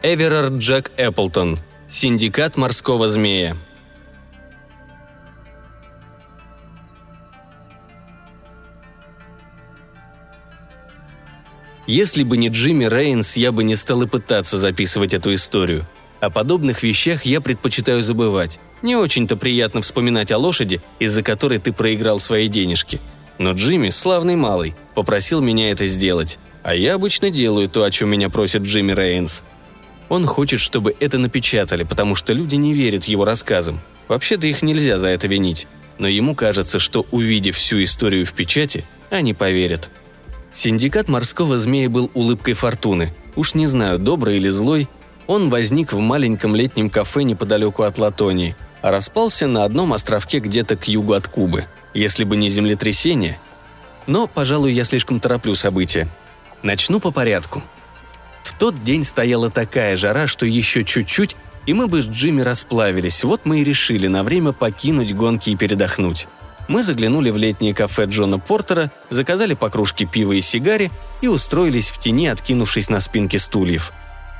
[0.00, 1.58] Эверард Джек Эпплтон.
[1.88, 3.56] Синдикат морского змея.
[11.88, 15.84] Если бы не Джимми Рейнс, я бы не стал и пытаться записывать эту историю.
[16.20, 18.60] О подобных вещах я предпочитаю забывать.
[18.82, 23.00] Не очень-то приятно вспоминать о лошади, из-за которой ты проиграл свои денежки.
[23.38, 26.38] Но Джимми, славный малый, попросил меня это сделать.
[26.62, 29.42] А я обычно делаю то, о чем меня просит Джимми Рейнс.
[30.08, 33.80] Он хочет, чтобы это напечатали, потому что люди не верят его рассказам.
[34.08, 35.66] Вообще-то их нельзя за это винить.
[35.98, 39.90] Но ему кажется, что увидев всю историю в печати, они поверят.
[40.52, 43.14] Синдикат морского змея был улыбкой фортуны.
[43.36, 44.88] Уж не знаю, доброй или злой,
[45.26, 50.76] он возник в маленьком летнем кафе неподалеку от Латонии, а распался на одном островке где-то
[50.76, 51.66] к югу от Кубы.
[51.92, 53.38] Если бы не землетрясение.
[54.06, 56.08] Но, пожалуй, я слишком тороплю события.
[56.62, 57.62] Начну по порядку.
[58.48, 63.22] В тот день стояла такая жара, что еще чуть-чуть, и мы бы с Джимми расплавились.
[63.22, 66.26] Вот мы и решили на время покинуть гонки и передохнуть.
[66.66, 70.90] Мы заглянули в летнее кафе Джона Портера, заказали по кружке пива и сигаре
[71.20, 73.92] и устроились в тени, откинувшись на спинки стульев.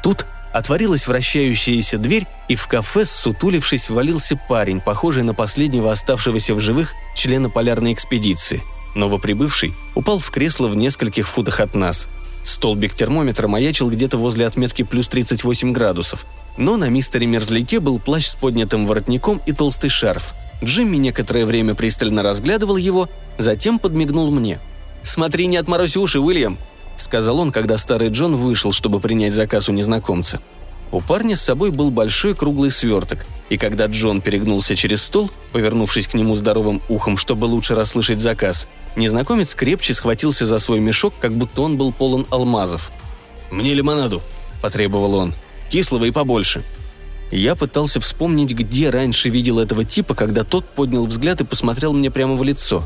[0.03, 6.61] Тут отворилась вращающаяся дверь, и в кафе, сутулившись, ввалился парень, похожий на последнего оставшегося в
[6.61, 8.63] живых члена полярной экспедиции.
[8.95, 12.09] Новоприбывший упал в кресло в нескольких футах от нас.
[12.49, 16.25] Столбик термометра маячил где-то возле отметки плюс 38 градусов.
[16.57, 20.35] Но на мистере Мерзляке был плащ с поднятым воротником и толстый шарф.
[20.65, 24.61] Джимми некоторое время пристально разглядывал его, затем подмигнул мне.
[25.03, 26.59] «Смотри, не отморозь уши, Уильям!»–
[26.97, 30.41] сказал он, когда старый Джон вышел, чтобы принять заказ у незнакомца.
[30.91, 36.09] У парня с собой был большой круглый сверток, и когда Джон перегнулся через стол, повернувшись
[36.09, 38.67] к нему здоровым ухом, чтобы лучше расслышать заказ,
[38.99, 42.91] незнакомец крепче схватился за свой мешок, как будто он был полон алмазов.
[43.51, 44.23] «Мне лимонаду»,–
[44.63, 45.35] потребовал он.
[45.71, 46.65] «Кислого и побольше».
[47.31, 52.11] Я пытался вспомнить, где раньше видел этого типа, когда тот поднял взгляд и посмотрел мне
[52.11, 52.85] прямо в лицо.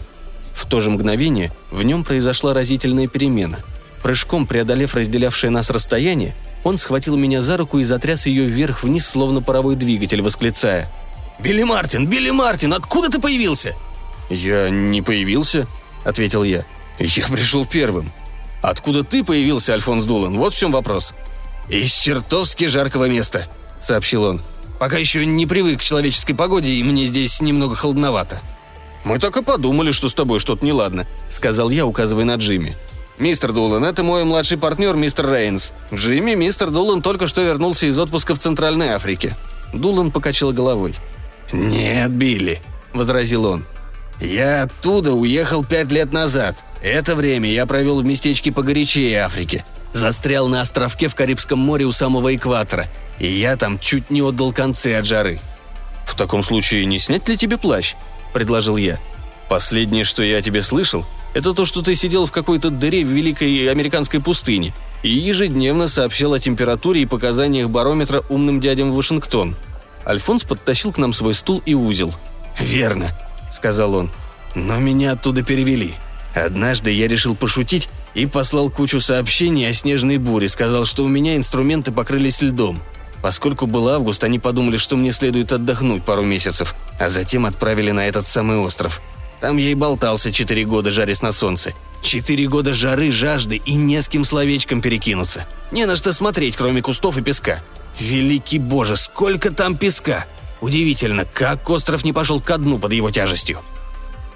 [0.52, 3.58] В то же мгновение в нем произошла разительная перемена.
[4.02, 6.34] Прыжком преодолев разделявшее нас расстояние,
[6.64, 10.90] он схватил меня за руку и затряс ее вверх-вниз, словно паровой двигатель, восклицая.
[11.40, 12.06] «Билли Мартин!
[12.06, 12.72] Билли Мартин!
[12.72, 13.74] Откуда ты появился?»
[14.28, 15.66] «Я не появился»,—
[16.04, 16.64] ответил я.
[16.98, 18.12] «Я пришел первым».
[18.62, 20.36] «Откуда ты появился, Альфонс Дулан?
[20.38, 21.14] Вот в чем вопрос».
[21.68, 23.48] «Из чертовски жаркого места»,—
[23.80, 24.42] сообщил он.
[24.78, 28.40] «Пока еще не привык к человеческой погоде, и мне здесь немного холодновато».
[29.04, 32.76] «Мы так и подумали, что с тобой что-то неладно»,— сказал я, указывая на Джимми.
[33.19, 35.72] «Мистер Дулан, это мой младший партнер, мистер Рейнс.
[35.92, 39.36] Джимми, мистер Дулан только что вернулся из отпуска в Центральной Африке».
[39.72, 40.94] Дулан покачал головой.
[41.52, 42.60] «Нет, Билли»,—
[42.92, 43.64] возразил он.
[44.22, 46.56] «Я оттуда уехал пять лет назад.
[46.80, 49.64] Это время я провел в местечке погорячее Африки.
[49.92, 52.86] Застрял на островке в Карибском море у самого экватора.
[53.18, 55.40] И я там чуть не отдал концы от жары».
[56.06, 57.94] «В таком случае не снять ли тебе плащ?»–
[58.32, 59.00] предложил я.
[59.48, 61.04] «Последнее, что я о тебе слышал,
[61.34, 64.72] это то, что ты сидел в какой-то дыре в великой американской пустыне
[65.02, 69.56] и ежедневно сообщал о температуре и показаниях барометра умным дядям в Вашингтон.
[70.06, 72.14] Альфонс подтащил к нам свой стул и узел.
[72.60, 73.10] «Верно»,—
[73.52, 74.10] сказал он.
[74.54, 75.94] «Но меня оттуда перевели.
[76.34, 81.36] Однажды я решил пошутить и послал кучу сообщений о снежной буре, сказал, что у меня
[81.36, 82.80] инструменты покрылись льдом.
[83.22, 88.06] Поскольку был август, они подумали, что мне следует отдохнуть пару месяцев, а затем отправили на
[88.08, 89.00] этот самый остров.
[89.40, 91.72] Там я и болтался четыре года, жарясь на солнце.
[92.02, 95.46] Четыре года жары, жажды и не с кем словечком перекинуться.
[95.70, 97.62] Не на что смотреть, кроме кустов и песка.
[97.98, 100.26] Великий боже, сколько там песка!
[100.62, 103.60] Удивительно, как остров не пошел ко дну под его тяжестью.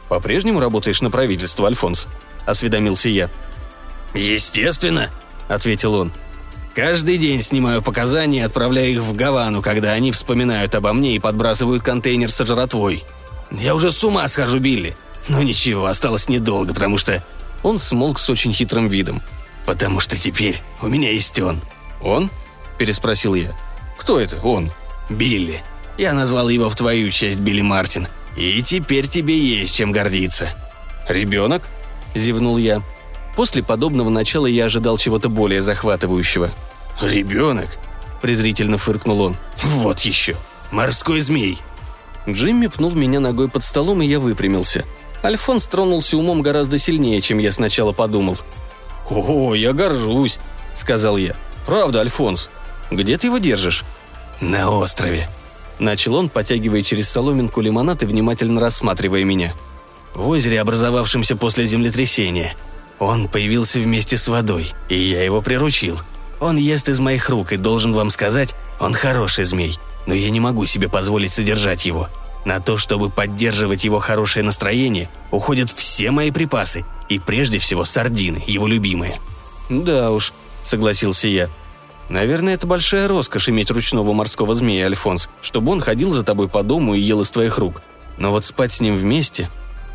[0.09, 2.09] «По-прежнему работаешь на правительство, Альфонс?»–
[2.47, 3.31] осведомился я.
[4.13, 5.11] «Естественно»,–
[5.49, 6.13] ответил он.
[6.75, 11.21] «Каждый день снимаю показания и отправляю их в Гавану, когда они вспоминают обо мне и
[11.21, 13.05] подбрасывают контейнер с жратвой.
[13.53, 14.97] Я уже с ума схожу, Билли.
[15.29, 17.25] Но ничего, осталось недолго, потому что...»
[17.63, 19.23] Он смолк с очень хитрым видом.
[19.65, 21.61] «Потому что теперь у меня есть он».
[22.03, 22.31] «Он?»–
[22.79, 23.57] переспросил я.
[23.97, 24.73] «Кто это он?»
[25.09, 25.63] «Билли.
[25.99, 28.09] Я назвал его в твою честь Билли Мартин.
[28.37, 30.49] И теперь тебе есть чем гордиться».
[31.09, 31.69] «Ребенок?»–
[32.15, 32.83] зевнул я.
[33.37, 36.51] После подобного начала я ожидал чего-то более захватывающего.
[37.01, 37.69] «Ребенок?»–
[38.23, 39.37] презрительно фыркнул он.
[39.63, 40.37] «Вот еще!
[40.71, 41.59] Морской змей!»
[42.29, 44.85] Джимми пнул меня ногой под столом, и я выпрямился.
[45.23, 48.37] Альфонс тронулся умом гораздо сильнее, чем я сначала подумал.
[49.11, 50.39] «О, я горжусь»,—
[50.75, 51.37] сказал я.
[51.67, 52.49] «Правда, Альфонс.
[52.91, 53.85] Где ты его держишь?»
[54.41, 55.29] «На острове»,—
[55.79, 59.55] начал он, потягивая через соломинку лимонад и внимательно рассматривая меня.
[60.15, 62.57] «В озере, образовавшемся после землетрясения.
[62.99, 65.99] Он появился вместе с водой, и я его приручил.
[66.41, 69.79] Он ест из моих рук, и должен вам сказать, он хороший змей.
[70.07, 72.09] Но я не могу себе позволить содержать его.
[72.45, 78.43] На то, чтобы поддерживать его хорошее настроение, уходят все мои припасы, и прежде всего сардины,
[78.47, 79.21] его любимые».
[79.69, 80.33] «Да уж»,—
[80.63, 81.51] согласился я.
[82.09, 86.63] «Наверное, это большая роскошь иметь ручного морского змея, Альфонс, чтобы он ходил за тобой по
[86.63, 87.83] дому и ел из твоих рук.
[88.19, 89.51] Но вот спать с ним вместе...»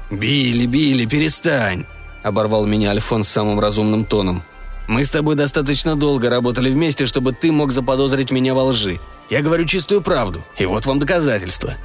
[0.09, 1.85] «Билли, Билли, перестань!»–
[2.23, 4.43] оборвал меня Альфонс самым разумным тоном.
[4.87, 8.99] «Мы с тобой достаточно долго работали вместе, чтобы ты мог заподозрить меня во лжи.
[9.29, 11.75] Я говорю чистую правду, и вот вам доказательства».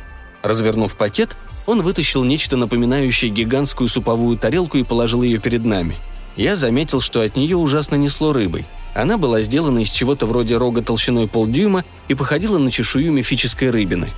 [0.42, 1.36] Развернув пакет,
[1.66, 5.96] он вытащил нечто напоминающее гигантскую суповую тарелку и положил ее перед нами.
[6.36, 8.66] Я заметил, что от нее ужасно несло рыбой.
[8.96, 14.14] Она была сделана из чего-то вроде рога толщиной полдюйма и походила на чешую мифической рыбины.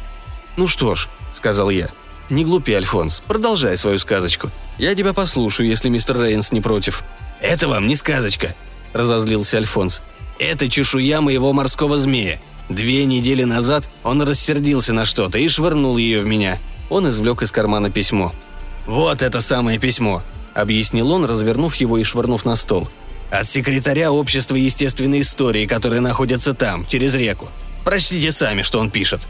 [0.56, 1.90] «Ну что ж»,— сказал я,—
[2.30, 4.52] «не глупи, Альфонс, продолжай свою сказочку.
[4.78, 7.02] Я тебя послушаю, если мистер Рейнс не против».
[7.40, 8.54] «Это вам не сказочка»,—
[8.92, 10.00] разозлился Альфонс.
[10.38, 12.40] «Это чешуя моего морского змея.
[12.68, 16.60] Две недели назад он рассердился на что-то и швырнул ее в меня.
[16.88, 18.32] Он извлек из кармана письмо.
[18.86, 20.22] «Вот это самое письмо»,—
[20.54, 22.88] объяснил он, развернув его и швырнув на стол.
[23.30, 27.48] «От секретаря Общества естественной истории, которое находится там, через реку.
[27.84, 29.28] Прочтите сами, что он пишет.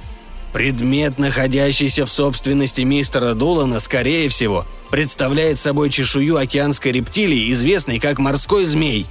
[0.53, 8.19] Предмет, находящийся в собственности мистера Дулана, скорее всего, представляет собой чешую океанской рептилии, известной как
[8.19, 9.07] морской змей».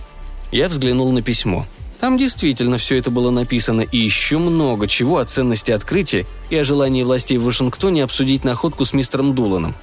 [0.52, 1.68] Я взглянул на письмо.
[2.00, 6.64] Там действительно все это было написано и еще много чего о ценности открытия и о
[6.64, 9.76] желании властей в Вашингтоне обсудить находку с мистером Дуланом.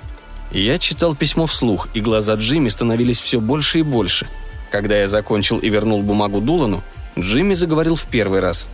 [0.53, 4.29] Я читал письмо вслух, и глаза Джимми становились все больше и больше.
[4.75, 6.83] Когда я закончил и вернул бумагу Дулану,
[7.17, 8.67] Джимми заговорил в первый раз.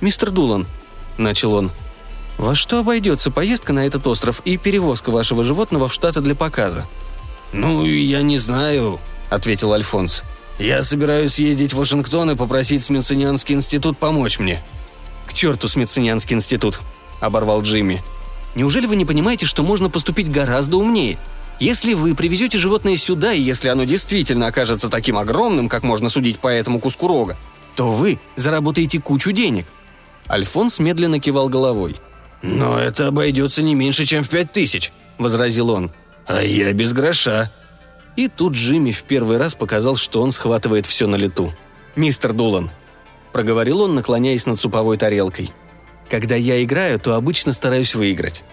[0.00, 0.66] «Мистер Дулан»,—
[1.18, 1.70] начал он,—
[2.38, 6.86] «во что обойдется поездка на этот остров и перевозка вашего животного в Штаты для показа?»
[7.52, 8.98] «Ну, я не знаю»,—
[9.28, 10.22] ответил Альфонс.
[10.58, 14.64] Я собираюсь съездить в Вашингтон и попросить Смитсонианский институт помочь мне».
[15.26, 16.80] «К черту Смитсонианский институт»,—
[17.20, 18.02] оборвал Джимми.
[18.54, 21.18] «Неужели вы не понимаете, что можно поступить гораздо умнее?
[21.60, 26.38] Если вы привезете животное сюда, и если оно действительно окажется таким огромным, как можно судить
[26.38, 27.36] по этому куску рога,
[27.76, 29.66] то вы заработаете кучу денег».
[30.28, 31.96] Альфонс медленно кивал головой.
[32.42, 35.92] «Но это обойдется не меньше, чем в пять тысяч»,— возразил он.
[36.26, 37.52] «А я без гроша».
[38.16, 41.52] И тут Джимми в первый раз показал, что он схватывает все на лету.
[41.96, 42.70] «Мистер Дулан»,–
[43.32, 45.52] проговорил он, наклоняясь над суповой тарелкой.
[46.08, 48.44] «Когда я играю, то обычно стараюсь выиграть.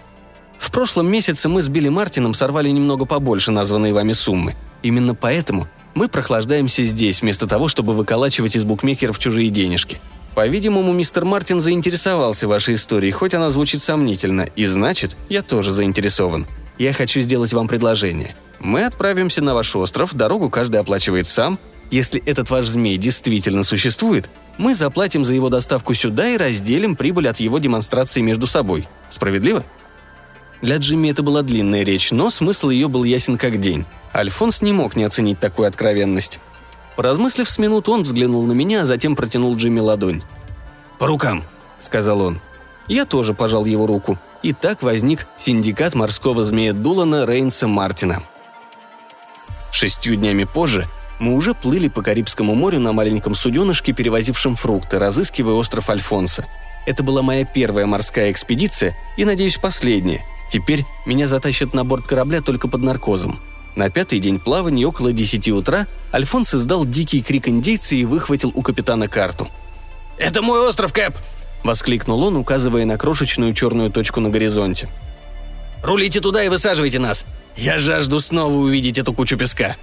[0.62, 4.54] В прошлом месяце мы с Билли Мартином сорвали немного побольше названной вами суммы.
[4.84, 10.00] Именно поэтому мы прохлаждаемся здесь, вместо того, чтобы выколачивать из букмекеров чужие денежки.
[10.36, 16.46] По-видимому, мистер Мартин заинтересовался вашей историей, хоть она звучит сомнительно, и значит, я тоже заинтересован.
[16.78, 18.36] Я хочу сделать вам предложение.
[18.60, 21.58] Мы отправимся на ваш остров, дорогу каждый оплачивает сам.
[21.90, 27.28] Если этот ваш змей действительно существует, мы заплатим за его доставку сюда и разделим прибыль
[27.28, 28.86] от его демонстрации между собой.
[29.08, 29.64] Справедливо?
[30.62, 33.84] Для Джимми это была длинная речь, но смысл ее был ясен как день.
[34.14, 36.38] Альфонс не мог не оценить такую откровенность.
[36.96, 40.22] Поразмыслив с минуту, он взглянул на меня, а затем протянул Джимми ладонь.
[41.00, 41.42] «По рукам»,—
[41.80, 42.40] сказал он.
[42.86, 44.18] Я тоже пожал его руку.
[44.42, 48.22] И так возник синдикат морского змея Дулана Рейнса Мартина.
[49.72, 50.86] Шестью днями позже
[51.18, 56.44] мы уже плыли по Карибскому морю на маленьком суденышке, перевозившем фрукты, разыскивая остров Альфонса.
[56.86, 60.24] Это была моя первая морская экспедиция и, надеюсь, последняя.
[60.52, 63.40] Теперь меня затащат на борт корабля только под наркозом.
[63.74, 68.60] На пятый день плавания, около десяти утра, Альфонс издал дикий крик индейца и выхватил у
[68.60, 69.48] капитана карту.
[70.18, 71.16] «Это мой остров, Кэп!»–
[71.64, 74.90] воскликнул он, указывая на крошечную черную точку на горизонте.
[75.82, 77.24] «Рулите туда и высаживайте нас!
[77.56, 79.76] Я жажду снова увидеть эту кучу песка!»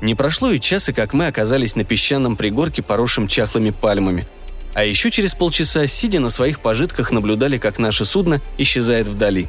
[0.00, 4.28] Не прошло и часа, как мы оказались на песчаном пригорке, поросшем чахлыми пальмами.
[4.72, 9.48] А еще через полчаса, сидя на своих пожитках, наблюдали, как наше судно исчезает вдали.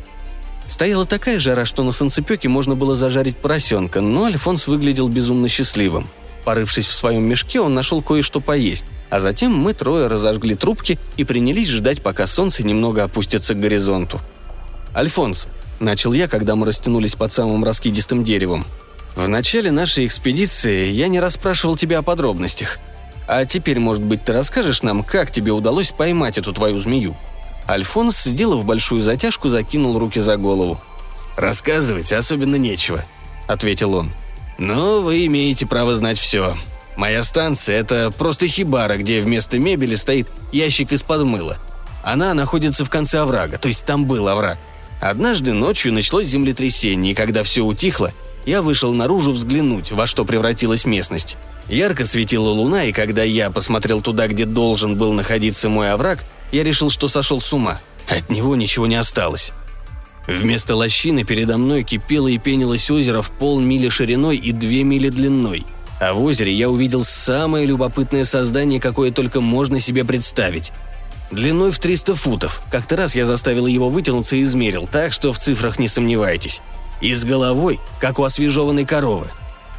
[0.71, 6.07] Стояла такая жара, что на санцепёке можно было зажарить поросенка, но Альфонс выглядел безумно счастливым.
[6.45, 11.25] Порывшись в своем мешке, он нашел кое-что поесть, а затем мы трое разожгли трубки и
[11.25, 14.21] принялись ждать, пока солнце немного опустится к горизонту.
[14.95, 15.47] «Альфонс»,
[15.81, 18.65] Начал я, когда мы растянулись под самым раскидистым деревом.
[19.15, 22.77] В начале нашей экспедиции я не расспрашивал тебя о подробностях.
[23.27, 27.17] А теперь, может быть, ты расскажешь нам, как тебе удалось поймать эту твою змею?»
[27.67, 30.79] Альфонс, сделав большую затяжку, закинул руки за голову.
[31.37, 33.05] «Рассказывать особенно нечего»,—
[33.47, 34.11] ответил он.
[34.57, 36.55] «Но вы имеете право знать все.
[36.97, 41.57] Моя станция— это просто хибара, где вместо мебели стоит ящик из-под мыла.
[42.03, 44.57] Она находится в конце оврага, то есть там был овраг.
[44.99, 48.13] Однажды ночью началось землетрясение, и когда все утихло,
[48.45, 51.37] я вышел наружу взглянуть, во что превратилась местность.
[51.67, 56.19] Ярко светила луна, и когда я посмотрел туда, где должен был находиться мой овраг,
[56.51, 57.79] я решил, что сошел с ума.
[58.07, 59.51] От него ничего не осталось.
[60.27, 65.65] Вместо лощины передо мной кипело и пенилось озеро в полмили шириной и две мили длиной.
[65.99, 70.71] А в озере я увидел самое любопытное создание, какое только можно себе представить.
[71.31, 72.61] Длиной в 300 футов.
[72.71, 76.61] Как-то раз я заставил его вытянуться и измерил, так что в цифрах не сомневайтесь.
[77.01, 79.27] И с головой, как у освежеванной коровы.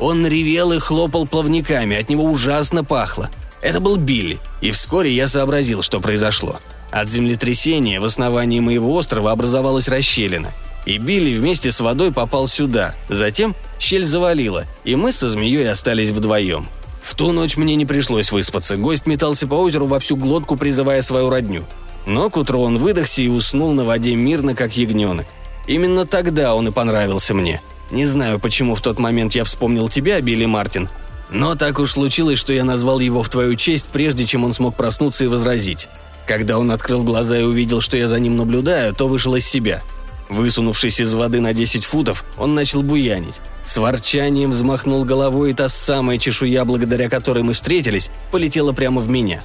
[0.00, 3.30] Он ревел и хлопал плавниками, от него ужасно пахло.
[3.62, 6.58] Это был Билли, и вскоре я сообразил, что произошло.
[6.90, 10.52] От землетрясения в основании моего острова образовалась расщелина.
[10.84, 12.96] И Билли вместе с водой попал сюда.
[13.08, 16.68] Затем щель завалила, и мы со змеей остались вдвоем.
[17.02, 18.76] В ту ночь мне не пришлось выспаться.
[18.76, 21.64] Гость метался по озеру во всю глотку, призывая свою родню.
[22.04, 25.26] Но к утру он выдохся и уснул на воде мирно, как ягненок.
[25.68, 27.62] Именно тогда он и понравился мне.
[27.92, 30.88] Не знаю, почему в тот момент я вспомнил тебя, Билли Мартин,
[31.32, 34.76] но так уж случилось, что я назвал его в твою честь, прежде чем он смог
[34.76, 35.88] проснуться и возразить.
[36.26, 39.82] Когда он открыл глаза и увидел, что я за ним наблюдаю, то вышел из себя.
[40.28, 43.40] Высунувшись из воды на 10 футов, он начал буянить.
[43.64, 49.08] С ворчанием взмахнул головой, и та самая чешуя, благодаря которой мы встретились, полетела прямо в
[49.08, 49.42] меня.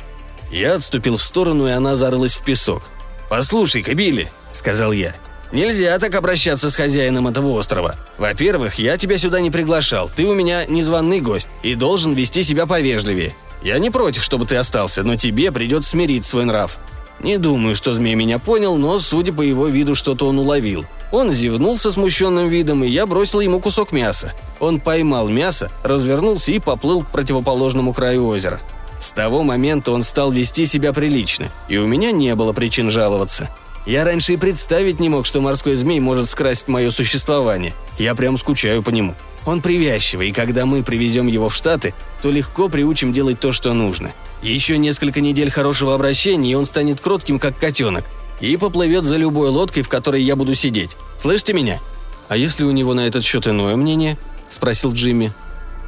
[0.52, 2.84] Я отступил в сторону, и она зарылась в песок.
[3.30, 5.16] «Послушай-ка, Билли»,— сказал я,—
[5.52, 7.96] «нельзя так обращаться с хозяином этого острова.
[8.18, 12.66] Во-первых, я тебя сюда не приглашал, ты у меня незваный гость и должен вести себя
[12.66, 13.36] повежливее.
[13.62, 16.78] Я не против, чтобы ты остался, но тебе придется смирить свой нрав.
[17.20, 20.86] Не думаю, что змей меня понял, но, судя по его виду, что-то он уловил.
[21.12, 24.34] Он зевнул со смущенным видом, и я бросил ему кусок мяса.
[24.60, 28.60] Он поймал мясо, развернулся и поплыл к противоположному краю озера.
[29.00, 33.50] С того момента он стал вести себя прилично, и у меня не было причин жаловаться.
[33.88, 37.74] Я раньше и представить не мог, что морской змей может скрасить мое существование.
[37.98, 39.16] Я прям скучаю по нему.
[39.46, 43.74] Он привязчивый, и когда мы привезем его в Штаты, то легко приучим делать то, что
[43.74, 44.12] нужно.
[44.42, 48.04] Еще несколько недель хорошего обращения, и он станет кротким, как котенок,
[48.42, 50.98] и поплывет за любой лодкой, в которой я буду сидеть.
[51.18, 51.80] Слышите меня?»
[52.28, 54.18] «А если у него на этот счет иное мнение?»–
[54.50, 55.32] спросил Джимми.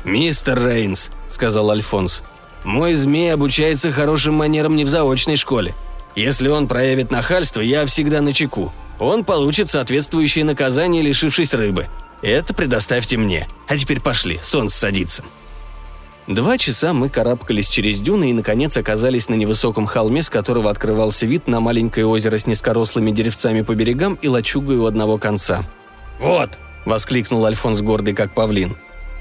[0.05, 2.23] «Мистер Рейнс»,– сказал Альфонс,–
[2.63, 5.75] «мой змей обучается хорошим манерам не в заочной школе.
[6.19, 8.73] Если он проявит нахальство, я всегда на чеку.
[8.99, 11.87] Он получит соответствующее наказание, лишившись рыбы.
[12.21, 13.47] Это предоставьте мне.
[13.69, 15.23] А теперь пошли, солнце садится».
[16.27, 21.25] Два часа мы карабкались через дюны и, наконец, оказались на невысоком холме, с которого открывался
[21.25, 25.63] вид на маленькое озеро с низкорослыми деревцами по берегам и лачугой у одного конца.
[26.19, 28.75] «Вот!»– воскликнул Альфонс гордый, как павлин.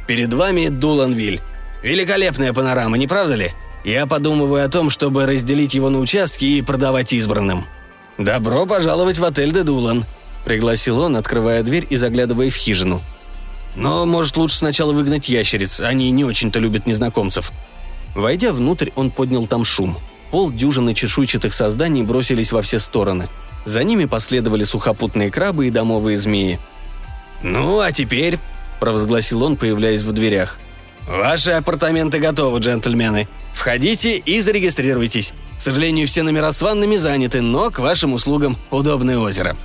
[0.09, 1.41] «Перед вами Дуланвиль.
[1.83, 3.53] Великолепная панорама, не правда ли?
[3.85, 7.67] Я подумываю о том, чтобы разделить его на участки и продавать избранным.
[8.19, 10.05] Добро пожаловать в отель «Де Дулан»,–
[10.45, 13.03] пригласил он, открывая дверь и заглядывая в хижину.
[13.77, 17.53] «Но, может, лучше сначала выгнать ящериц, они не очень-то любят незнакомцев».
[18.15, 19.99] Войдя внутрь, он поднял там шум.
[20.33, 23.29] Пол дюжины чешуйчатых созданий бросились во все стороны.
[23.65, 26.59] За ними последовали сухопутные крабы и домовые змеи.
[27.43, 28.39] «Ну, а теперь»,–
[28.81, 30.59] провозгласил он, появляясь в дверях.
[31.07, 33.29] «Ваши апартаменты готовы, джентльмены.
[33.59, 35.35] Входите и зарегистрируйтесь.
[35.59, 39.57] К сожалению, все номера с ваннами заняты, но к вашим услугам удобное озеро».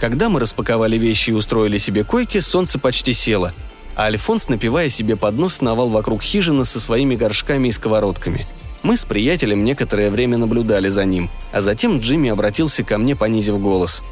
[0.00, 3.52] Когда мы распаковали вещи и устроили себе койки, солнце почти село,
[3.94, 8.48] а Альфонс, напивая себе под нос, сновал вокруг хижины со своими горшками и сковородками.
[8.82, 13.60] Мы с приятелем некоторое время наблюдали за ним, а затем Джимми обратился ко мне, понизив
[13.60, 14.02] голос.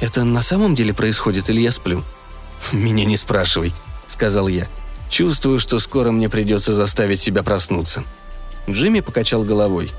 [0.00, 2.02] «Это на самом деле происходит или я сплю?»
[2.72, 3.72] «Меня не спрашивай»,—
[4.08, 4.66] сказал я.
[5.08, 8.02] «Чувствую, что скоро мне придется заставить себя проснуться».
[8.68, 9.90] Джимми покачал головой.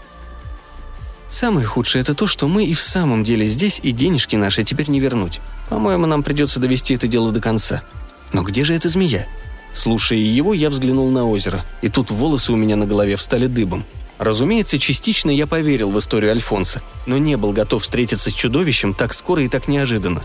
[1.30, 4.90] Самое худшее это то, что мы и в самом деле здесь, и денежки наши теперь
[4.90, 5.40] не вернуть.
[5.70, 7.84] По-моему, нам придется довести это дело до конца.
[8.34, 9.28] Но где же эта змея?
[9.74, 13.86] Слушая его, я взглянул на озеро, и тут волосы у меня на голове встали дыбом.
[14.18, 19.14] Разумеется, частично я поверил в историю Альфонса, но не был готов встретиться с чудовищем так
[19.14, 20.24] скоро и так неожиданно.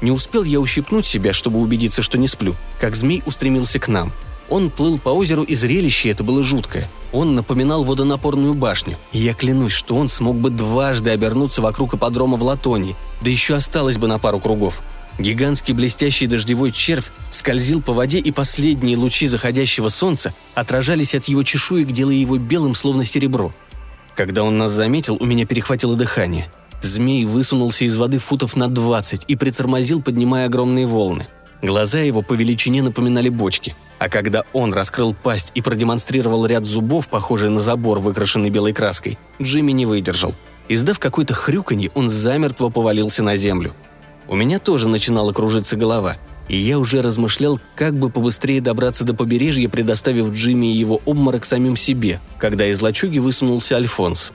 [0.00, 4.12] Не успел я ущипнуть себя, чтобы убедиться, что не сплю, как змей устремился к нам–
[4.48, 6.88] он плыл по озеру, и зрелище это было жуткое.
[7.12, 8.96] Он напоминал водонапорную башню.
[9.12, 13.54] И я клянусь, что он смог бы дважды обернуться вокруг ипподрома в Латонии, да еще
[13.54, 14.82] осталось бы на пару кругов.
[15.18, 21.42] Гигантский блестящий дождевой червь скользил по воде, и последние лучи заходящего солнца отражались от его
[21.42, 23.52] чешуек, делая его белым, словно серебро.
[24.14, 26.50] Когда он нас заметил, у меня перехватило дыхание.
[26.82, 31.26] Змей высунулся из воды футов на двадцать и притормозил, поднимая огромные волны.
[31.62, 37.08] Глаза его по величине напоминали бочки– а когда он раскрыл пасть и продемонстрировал ряд зубов,
[37.08, 40.34] похожий на забор, выкрашенный белой краской, Джимми не выдержал.
[40.68, 43.74] Издав какое-то хрюканье, он замертво повалился на землю.
[44.28, 46.16] У меня тоже начинала кружиться голова.
[46.48, 51.44] и я уже размышлял, как бы побыстрее добраться до побережья, предоставив Джимми и его обморок
[51.44, 54.30] самим себе, когда из лачуги высунулся Альфонс.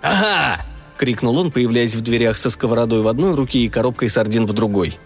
[0.00, 0.64] «Ага!»—
[0.96, 4.98] крикнул он, появляясь в дверях со сковородой в одной руке и коробкой сардин в другой.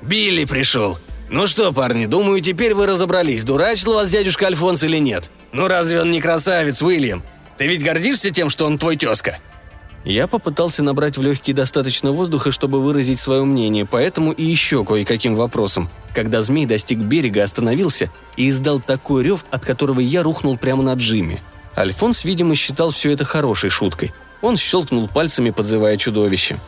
[0.00, 0.98] «Билли пришел!
[1.30, 5.30] Ну что, парни, думаю, теперь вы разобрались, дурачил вас дядюшка Альфонс или нет.
[5.52, 7.22] Ну разве он не красавец, Уильям?
[7.58, 9.38] Ты ведь гордишься тем, что он твой тезка?»
[10.04, 15.34] Я попытался набрать в легкие достаточно воздуха, чтобы выразить свое мнение, поэтому и еще кое-каким
[15.34, 15.90] вопросом.
[16.14, 20.94] Когда змей достиг берега, остановился и издал такой рев, от которого я рухнул прямо на
[20.94, 21.42] Джимми.
[21.76, 24.14] Альфонс, видимо, считал все это хорошей шуткой.
[24.40, 26.58] Он щелкнул пальцами, подзывая чудовище.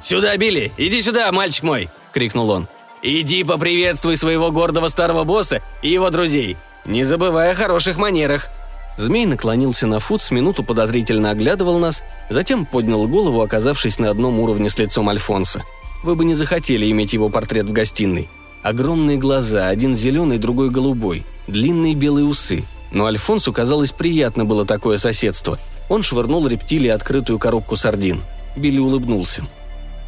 [0.00, 0.72] «Сюда, Билли!
[0.76, 2.68] Иди сюда, мальчик мой!»– крикнул он.
[3.02, 8.48] «Иди поприветствуй своего гордого старого босса и его друзей, не забывай о хороших манерах!»
[8.96, 14.38] Змей наклонился на фут, с минуту подозрительно оглядывал нас, затем поднял голову, оказавшись на одном
[14.38, 15.62] уровне с лицом Альфонса.
[16.02, 18.28] Вы бы не захотели иметь его портрет в гостиной.
[18.62, 22.64] Огромные глаза, один зеленый, другой голубой, длинные белые усы.
[22.90, 25.58] Но Альфонсу, казалось, приятно было такое соседство.
[25.88, 28.20] Он швырнул рептилии открытую коробку сардин.
[28.56, 29.46] Билли улыбнулся.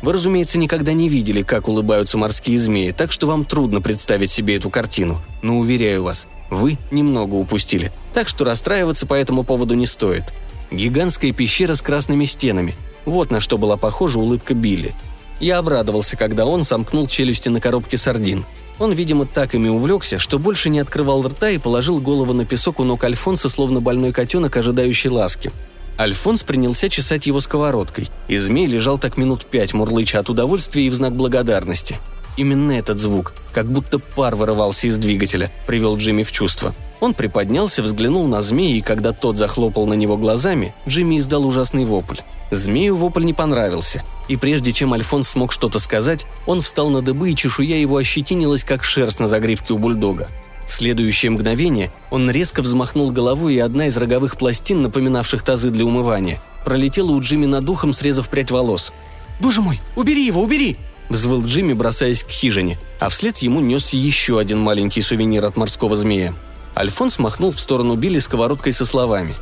[0.04, 4.56] Вы, разумеется, никогда не видели, как улыбаются морские змеи, так что вам трудно представить себе
[4.56, 5.18] эту картину.
[5.40, 10.24] Но уверяю вас, вы немного упустили, так что расстраиваться по этому поводу не стоит.
[10.70, 12.76] Гигантская пещера с красными стенами.
[13.06, 14.94] Вот на что была похожа улыбка Билли.
[15.40, 18.44] Я обрадовался, когда он сомкнул челюсти на коробке сардин.
[18.78, 22.78] Он, видимо, так ими увлекся, что больше не открывал рта и положил голову на песок
[22.78, 25.50] у ног Альфонса, словно больной котенок, ожидающий ласки.
[25.98, 30.90] Альфонс принялся чесать его сковородкой, и змей лежал так минут пять, мурлыча от удовольствия и
[30.90, 31.98] в знак благодарности–
[32.36, 36.74] Именно этот звук, как будто пар вырывался из двигателя, привел Джимми в чувство.
[37.00, 41.84] Он приподнялся, взглянул на змея, и когда тот захлопал на него глазами, Джимми издал ужасный
[41.84, 42.18] вопль.
[42.50, 47.30] Змею вопль не понравился, и прежде чем Альфонс смог что-то сказать, он встал на дыбы,
[47.30, 50.28] и чешуя его ощетинилась, как шерсть на загривке у бульдога.
[50.66, 55.84] В следующее мгновение он резко взмахнул головой, и одна из роговых пластин, напоминавших тазы для
[55.84, 58.92] умывания, пролетела у Джимми над ухом, срезав прядь волос.
[59.40, 60.76] «Боже мой, убери его, убери!»–
[61.08, 65.96] взвыл Джимми, бросаясь к хижине, а вслед ему несся еще один маленький сувенир от морского
[65.96, 66.34] змея.
[66.76, 69.34] Альфонс махнул в сторону Билли сковородкой со словами.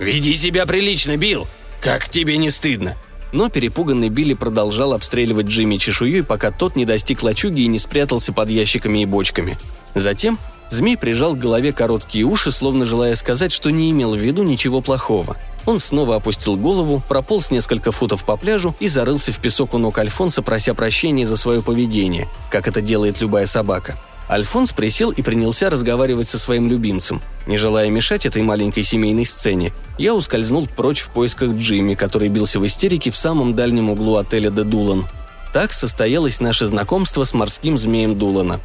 [0.00, 1.46] «Веди себя прилично, Билл!
[1.80, 2.96] Как тебе не стыдно!»
[3.32, 8.32] Но перепуганный Билли продолжал обстреливать Джимми чешуей, пока тот не достиг лачуги и не спрятался
[8.32, 9.58] под ящиками и бочками.
[9.94, 10.38] Затем
[10.70, 14.80] змей прижал к голове короткие уши, словно желая сказать, что не имел в виду ничего
[14.80, 19.78] плохого– он снова опустил голову, прополз несколько футов по пляжу и зарылся в песок у
[19.78, 23.96] ног Альфонса, прося прощения за свое поведение, как это делает любая собака.
[24.28, 27.20] Альфонс присел и принялся разговаривать со своим любимцем.
[27.46, 32.58] Не желая мешать этой маленькой семейной сцене, я ускользнул прочь в поисках Джимми, который бился
[32.58, 35.06] в истерике в самом дальнем углу отеля «Де Дулан».
[35.52, 38.60] Так состоялось наше знакомство с морским змеем Дулана.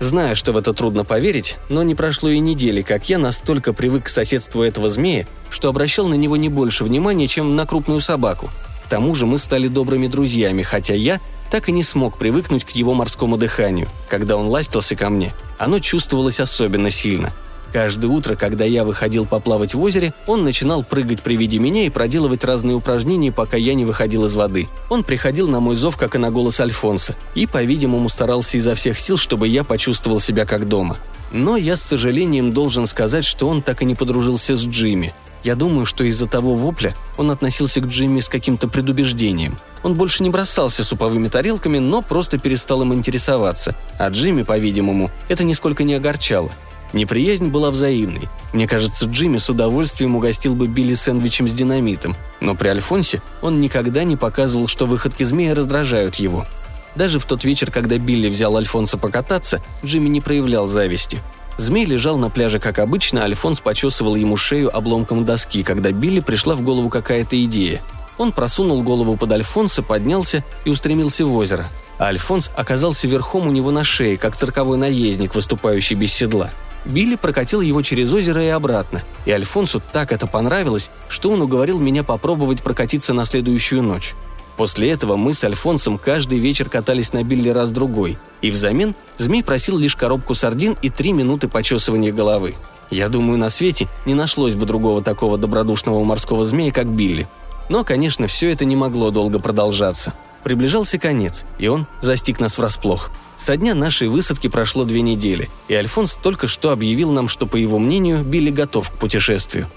[0.00, 4.04] Зная, что в это трудно поверить, но не прошло и недели, как я настолько привык
[4.04, 8.50] к соседству этого змея, что обращал на него не больше внимания, чем на крупную собаку.
[8.84, 12.70] К тому же мы стали добрыми друзьями, хотя я так и не смог привыкнуть к
[12.70, 13.88] его морскому дыханию.
[14.08, 17.32] Когда он ластился ко мне, оно чувствовалось особенно сильно–
[17.74, 21.90] Каждое утро, когда я выходил поплавать в озере, он начинал прыгать при виде меня и
[21.90, 24.68] проделывать разные упражнения, пока я не выходил из воды.
[24.90, 29.00] Он приходил на мой зов, как и на голос Альфонса, и, по-видимому, старался изо всех
[29.00, 30.98] сил, чтобы я почувствовал себя как дома.
[31.32, 35.12] Но я с сожалением должен сказать, что он так и не подружился с Джимми.
[35.42, 39.58] Я думаю, что из-за того вопля он относился к Джимми с каким-то предубеждением.
[39.82, 43.74] Он больше не бросался суповыми тарелками, но просто перестал им интересоваться.
[43.98, 46.52] А Джимми, по-видимому, это нисколько не огорчало.
[46.92, 48.28] Неприязнь была взаимной.
[48.52, 53.60] Мне кажется, Джимми с удовольствием угостил бы Билли сэндвичем с динамитом, но при Альфонсе он
[53.60, 56.46] никогда не показывал, что выходки змея раздражают его.
[56.94, 61.20] Даже в тот вечер, когда Билли взял Альфонса покататься, Джимми не проявлял зависти.
[61.58, 66.20] Змей лежал на пляже, как обычно, а Альфонс почесывал ему шею обломком доски, когда Билли
[66.20, 67.82] пришла в голову какая-то идея.
[68.18, 71.66] Он просунул голову под Альфонса, поднялся и устремился в озеро.
[71.98, 76.50] А Альфонс оказался верхом у него на шее, как цирковой наездник, выступающий без седла–
[76.84, 81.78] Билли прокатил его через озеро и обратно, и Альфонсу так это понравилось, что он уговорил
[81.78, 84.14] меня попробовать прокатиться на следующую ночь.
[84.56, 89.78] После этого мы с Альфонсом каждый вечер катались на Билли раз-другой, и взамен змей просил
[89.78, 92.54] лишь коробку сардин и три минуты почесывания головы.
[92.90, 97.26] Я думаю, на свете не нашлось бы другого такого добродушного морского змея, как Билли.
[97.68, 100.12] Но, конечно, все это не могло долго продолжаться.
[100.44, 105.74] Приближался конец, и он застиг нас врасплох– со дня нашей высадки прошло две недели, и
[105.74, 109.68] Альфонс только что объявил нам, что, по его мнению, Билли готов к путешествию.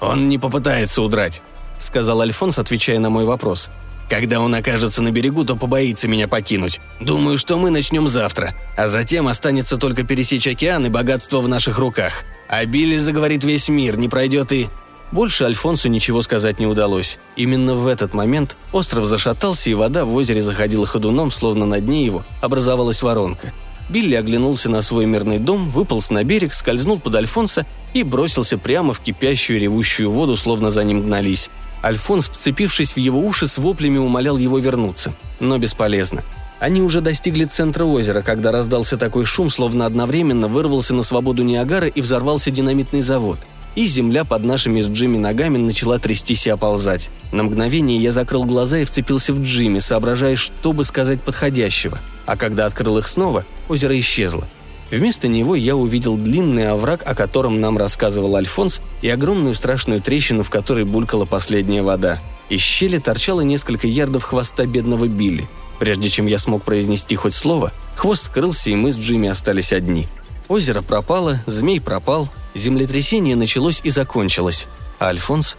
[0.00, 1.42] «Он не попытается удрать»,—
[1.78, 3.70] сказал Альфонс, отвечая на мой вопрос.
[4.08, 6.80] Когда он окажется на берегу, то побоится меня покинуть.
[7.00, 11.78] Думаю, что мы начнем завтра, а затем останется только пересечь океан и богатство в наших
[11.78, 12.24] руках.
[12.48, 14.68] А Билли заговорит весь мир, не пройдет и...
[15.12, 17.18] Больше Альфонсу ничего сказать не удалось.
[17.36, 22.06] Именно в этот момент остров зашатался, и вода в озере заходила ходуном, словно на дне
[22.06, 23.52] его образовалась воронка.
[23.90, 28.94] Билли оглянулся на свой мирный дом, выполз на берег, скользнул под Альфонса и бросился прямо
[28.94, 31.50] в кипящую ревущую воду, словно за ним гнались.
[31.84, 35.12] Альфонс, вцепившись в его уши, с воплями умолял его вернуться.
[35.40, 36.22] Но бесполезно.
[36.58, 41.88] Они уже достигли центра озера, когда раздался такой шум, словно одновременно вырвался на свободу Ниагара
[41.88, 43.38] и взорвался динамитный завод–
[43.74, 47.10] и земля под нашими с Джимми ногами начала трястись и оползать.
[47.32, 51.98] На мгновение я закрыл глаза и вцепился в Джимми, соображая, что бы сказать подходящего.
[52.26, 54.46] А когда открыл их снова, озеро исчезло.
[54.90, 60.42] Вместо него я увидел длинный овраг, о котором нам рассказывал Альфонс, и огромную страшную трещину,
[60.42, 62.20] в которой булькала последняя вода.
[62.50, 65.48] Из щели торчало несколько ярдов хвоста бедного Билли.
[65.78, 70.06] Прежде чем я смог произнести хоть слово, хвост скрылся, и мы с Джимми остались одни.
[70.48, 74.66] Озеро пропало, змей пропал, Землетрясение началось и закончилось.
[74.98, 75.56] А Альфонс?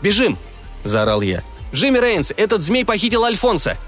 [0.00, 0.38] «Бежим!»–
[0.84, 1.44] заорал я.
[1.74, 3.78] «Джимми Рейнс, этот змей похитил Альфонса!»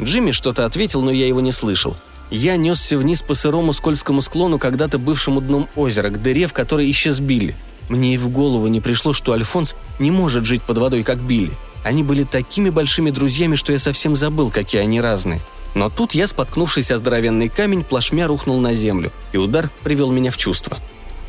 [0.00, 1.96] Джимми что-то ответил, но я его не слышал.
[2.30, 6.90] Я несся вниз по сырому скользкому склону, когда-то бывшему дном озера, к дыре, в которой
[6.90, 7.54] исчез Билли.
[7.88, 11.52] Мне и в голову не пришло, что Альфонс не может жить под водой, как Билли.
[11.84, 15.42] Они были такими большими друзьями, что я совсем забыл, какие они разные.
[15.74, 20.30] Но тут я, споткнувшись о здоровенный камень, плашмя рухнул на землю, и удар привел меня
[20.30, 20.78] в чувство.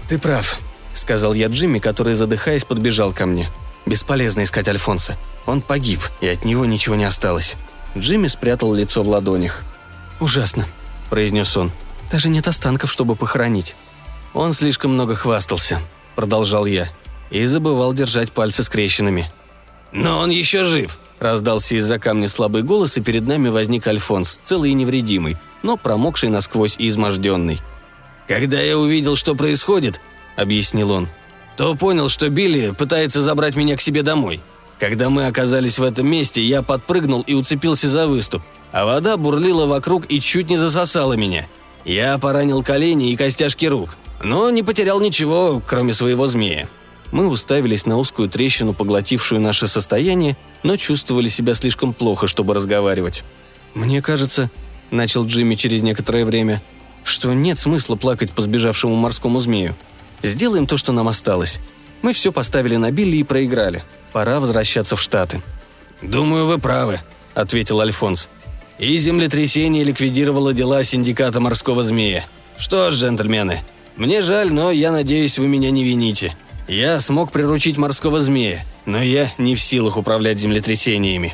[0.07, 0.59] «Ты прав»,—
[0.93, 3.49] сказал я Джимми, который, задыхаясь, подбежал ко мне.
[3.85, 5.17] «Бесполезно искать Альфонса.
[5.45, 7.55] Он погиб, и от него ничего не осталось».
[7.97, 9.63] Джимми спрятал лицо в ладонях.
[10.19, 10.67] «Ужасно»,—
[11.09, 11.71] произнес он.
[12.11, 13.75] «Даже нет останков, чтобы похоронить».
[14.33, 15.79] «Он слишком много хвастался»,—
[16.15, 16.89] продолжал я,
[17.31, 19.31] и забывал держать пальцы скрещенными.
[19.91, 24.71] «Но он еще жив»,— раздался из-за камня слабый голос, и перед нами возник Альфонс, целый
[24.71, 27.61] и невредимый, но промокший насквозь и изможденный.
[28.27, 30.01] «Когда я увидел, что происходит»,—
[30.35, 31.09] объяснил он,—
[31.57, 34.41] «то понял, что Билли пытается забрать меня к себе домой.
[34.79, 39.67] Когда мы оказались в этом месте, я подпрыгнул и уцепился за выступ, а вода бурлила
[39.67, 41.47] вокруг и чуть не засосала меня.
[41.85, 46.67] Я поранил колени и костяшки рук, но не потерял ничего, кроме своего змея.
[47.11, 53.23] Мы уставились на узкую трещину, поглотившую наше состояние, но чувствовали себя слишком плохо, чтобы разговаривать.
[53.75, 54.49] «Мне кажется»,—
[54.91, 56.61] начал Джимми через некоторое время,—
[57.05, 59.75] что нет смысла плакать по сбежавшему морскому змею.
[60.23, 61.59] Сделаем то, что нам осталось.
[62.01, 63.83] Мы все поставили на Билли и проиграли.
[64.11, 65.41] Пора возвращаться в Штаты».
[66.01, 66.99] «Думаю, вы правы»,—
[67.33, 68.27] ответил Альфонс.
[68.79, 72.25] «И землетрясение ликвидировало дела синдиката морского змея.
[72.57, 73.61] Что ж, джентльмены,
[73.95, 76.35] мне жаль, но я надеюсь, вы меня не вините.
[76.67, 81.33] Я смог приручить морского змея, но я не в силах управлять землетрясениями».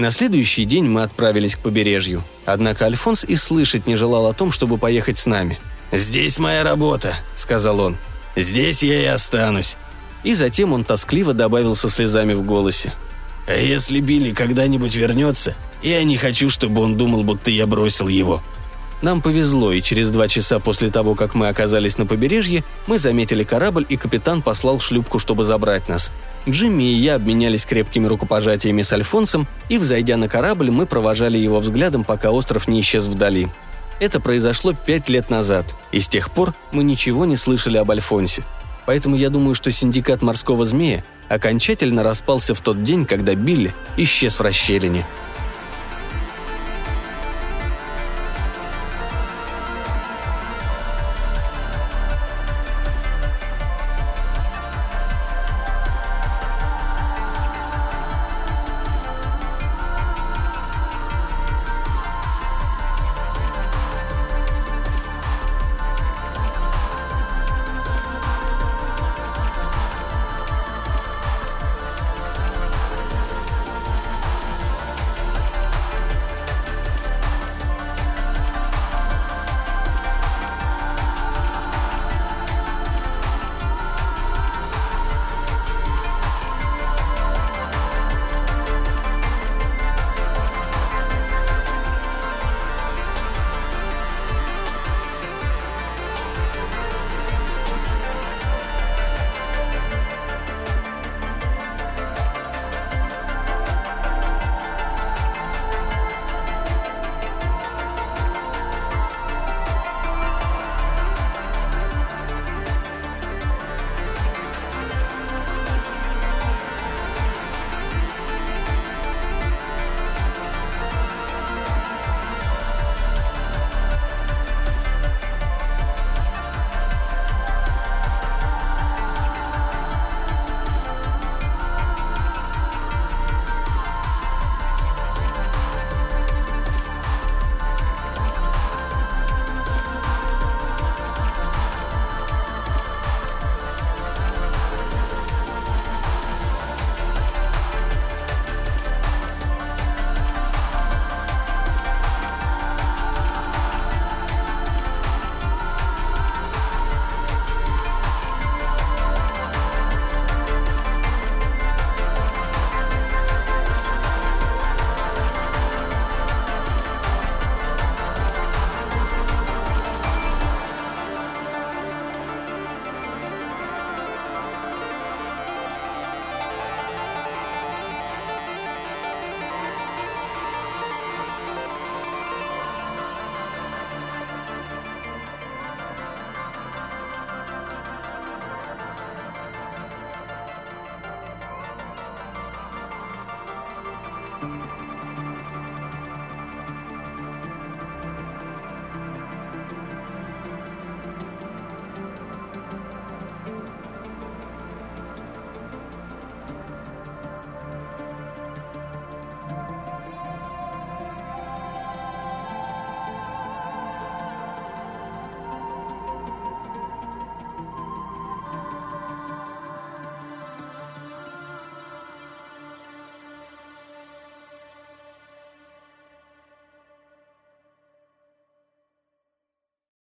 [0.00, 2.24] На следующий день мы отправились к побережью.
[2.46, 5.60] Однако Альфонс и слышать не желал о том, чтобы поехать с нами.
[5.92, 7.98] «Здесь моя работа»,— сказал он.
[8.34, 9.76] «Здесь я и останусь».
[10.24, 12.94] И затем он тоскливо добавил со слезами в голосе.
[13.46, 18.42] «А если Билли когда-нибудь вернется, я не хочу, чтобы он думал, будто я бросил его».
[19.02, 23.44] Нам повезло, и через два часа после того, как мы оказались на побережье, мы заметили
[23.44, 26.12] корабль, и капитан послал шлюпку, чтобы забрать нас.
[26.46, 31.60] Джимми и я обменялись крепкими рукопожатиями с Альфонсом, и, взойдя на корабль, мы провожали его
[31.60, 33.48] взглядом, пока остров не исчез вдали.
[34.00, 38.44] Это произошло пять лет назад, и с тех пор мы ничего не слышали об Альфонсе.
[38.84, 44.38] Поэтому я думаю, что синдикат морского змея окончательно распался в тот день, когда Билли исчез
[44.38, 45.06] в расщелине–